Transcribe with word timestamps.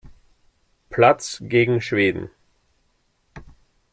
Platz 0.89 1.37
gegen 1.45 1.79
Schweden. 1.79 2.31